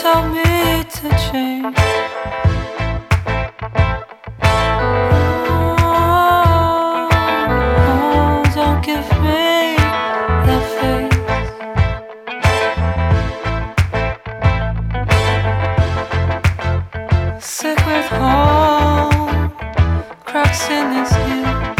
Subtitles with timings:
[0.00, 1.76] tell me to change.
[7.84, 9.76] Oh, don't give me
[10.46, 11.12] that face.
[17.44, 19.50] Sick with hole
[20.24, 21.71] cracks in his heel.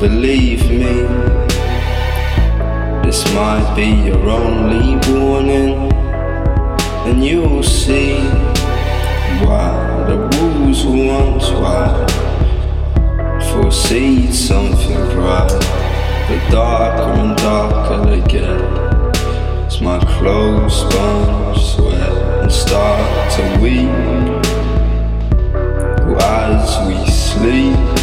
[0.00, 1.06] Believe me,
[3.02, 5.92] this might be your only warning,
[7.06, 8.18] and you'll see
[9.44, 12.14] why the rules once were
[13.54, 15.48] foresee something bright,
[16.28, 18.60] but darker and darker they get.
[19.66, 23.88] As my clothes burn, sweat and start to weep,
[26.20, 27.93] as we sleep.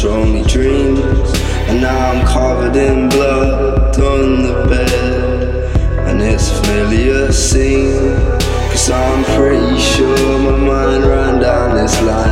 [0.00, 1.30] show me dreams.
[1.68, 6.08] And now I'm covered in blood on the bed.
[6.08, 8.16] And it's merely a scene.
[8.70, 12.29] Cause I'm pretty sure my mind ran down this line.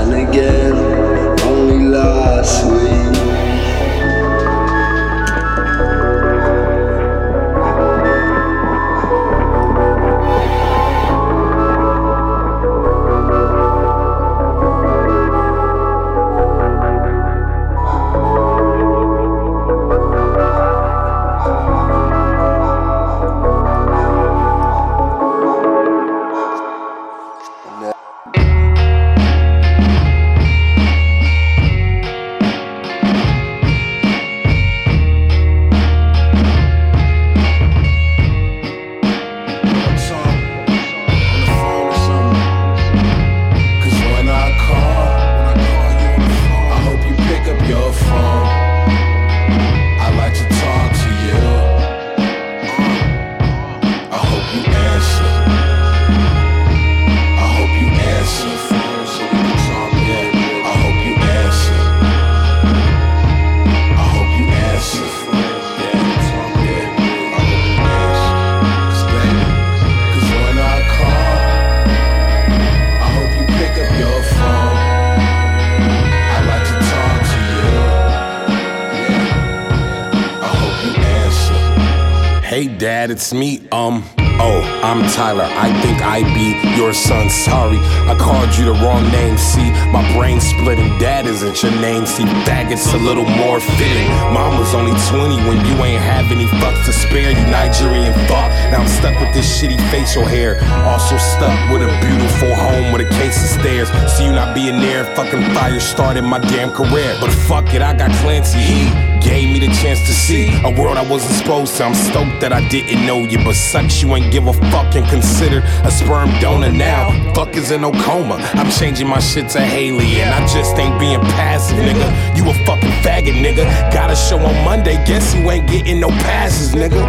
[83.19, 83.59] It's me.
[83.73, 84.05] Um,
[84.39, 85.43] oh, I'm Tyler.
[85.43, 87.29] I think I be your son.
[87.29, 89.37] Sorry, I called you the wrong name.
[89.37, 90.87] See, my brain splitting.
[91.03, 92.07] Dad isn't your name.
[92.07, 94.07] See, faggots a little more fitting.
[94.31, 97.35] Mom was only 20 when you ain't have any fucks to spare.
[97.35, 98.55] You Nigerian fuck.
[98.71, 100.63] Now I'm stuck with this shitty facial hair.
[100.87, 103.91] Also stuck with a beautiful home with a case of stairs.
[104.15, 107.19] See you not being there, fucking fire started my damn career.
[107.21, 108.63] But fuck it, I got Clancy.
[108.63, 111.85] He gave me the chance to see a world I wasn't supposed to.
[111.85, 115.07] I'm stoked that I didn't know you, but sucks you ain't give a fuck and
[115.09, 117.11] considered a sperm donor now.
[117.35, 118.37] Fuck is in no coma.
[118.55, 122.09] I'm changing my shit to Haley, and I just ain't being passive, nigga.
[122.37, 123.65] You a fucking faggot, nigga.
[123.93, 127.03] Got a show on Monday, guess you ain't getting no passes, nigga.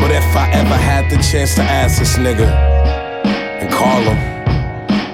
[0.00, 4.18] But if I ever had the chance to ask this nigga and call him,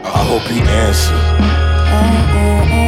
[0.04, 1.14] I hope he answer.
[1.92, 2.79] Uh, uh, uh.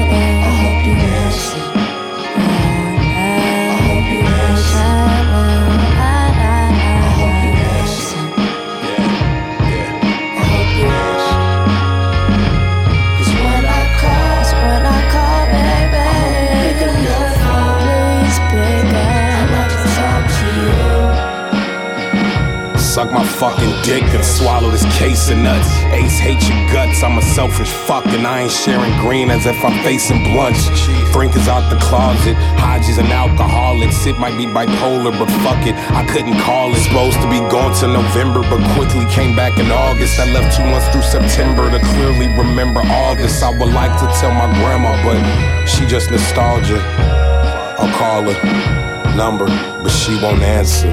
[22.92, 25.66] Suck my fucking dick and swallow this case of nuts.
[25.96, 27.02] Ace hate your guts.
[27.02, 30.68] I'm a selfish fuck and I ain't sharing green as if I'm facing blunts.
[31.10, 32.36] Frank is out the closet.
[32.60, 33.88] Hodgy's an alcoholic.
[34.04, 35.74] It might be bipolar, but fuck it.
[35.96, 36.84] I couldn't call it.
[36.84, 40.20] Supposed to be gone to November, but quickly came back in August.
[40.20, 43.42] I left two months through September to clearly remember August.
[43.42, 45.16] I would like to tell my grandma, but
[45.64, 46.76] she just nostalgia.
[47.80, 49.46] I'll call her number,
[49.80, 50.92] but she won't answer.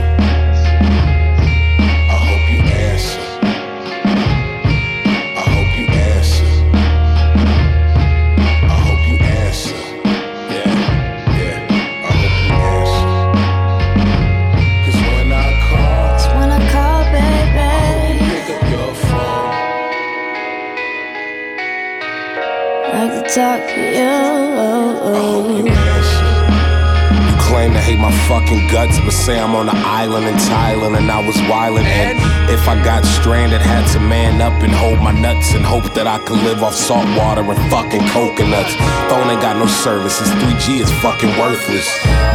[29.29, 31.85] Say I'm on an island in Thailand and I was wildin'.
[31.85, 32.17] And
[32.49, 36.07] if I got stranded, had to man up and hold my nuts and hope that
[36.07, 38.73] I could live off salt water and fucking coconuts.
[39.05, 41.85] Phone ain't got no services, 3G is fucking worthless.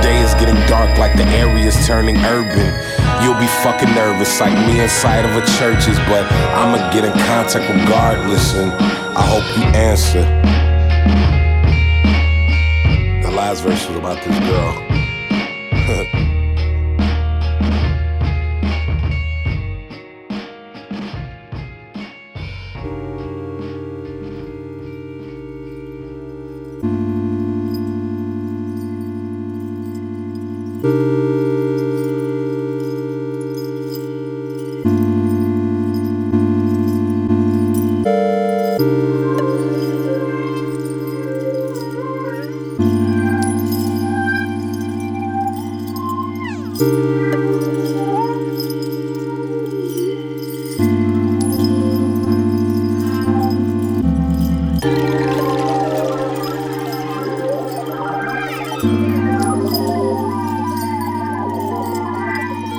[0.07, 2.71] Day is getting dark like the area's turning urban.
[3.23, 6.23] You'll be fucking nervous like me inside of a church's, but
[6.55, 8.71] I'ma get in contact regardless, and
[9.19, 10.23] I hope you answer.
[13.27, 16.31] The last verse was about this girl.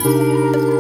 [0.06, 0.75] Música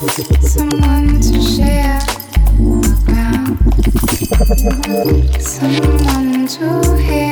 [0.00, 1.20] Someone
[6.46, 7.29] to hear.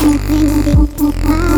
[0.00, 1.49] できた!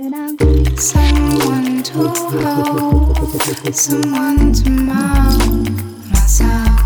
[0.00, 2.08] that I'm someone to
[2.38, 5.70] hold, someone to mold
[6.10, 6.80] myself,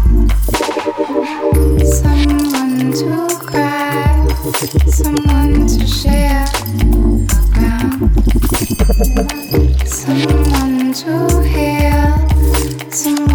[1.85, 4.27] someone to cry,
[4.89, 6.47] someone to share
[7.27, 8.11] the ground,
[9.87, 13.26] someone to heal, someone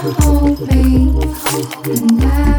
[0.00, 1.08] hold me,
[1.90, 2.57] and I.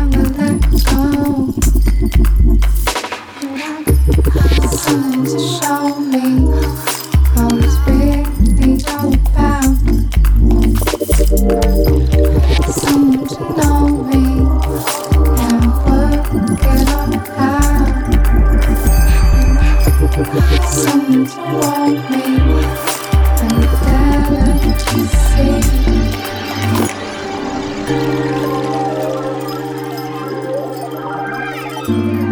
[31.89, 32.29] thank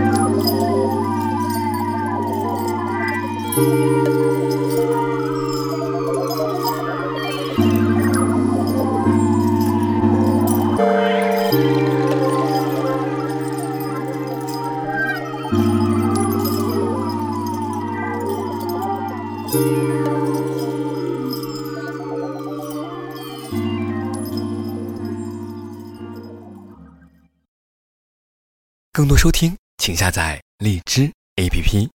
[3.57, 3.86] you.
[30.07, 31.89] 下载荔枝 app